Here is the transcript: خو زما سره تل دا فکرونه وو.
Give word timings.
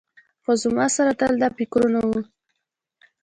خو 0.43 0.51
زما 0.63 0.85
سره 0.95 1.11
تل 1.19 1.33
دا 1.41 1.49
فکرونه 1.57 1.99
وو. 2.07 2.19